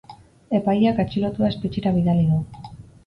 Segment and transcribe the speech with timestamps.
[0.59, 2.41] Epaileak atxilotua espetxera bidali du.